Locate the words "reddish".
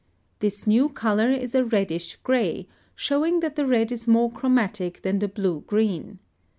1.63-2.15